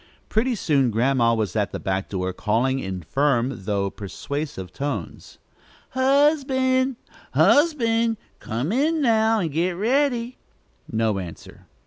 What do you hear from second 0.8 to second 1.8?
Grandma was at the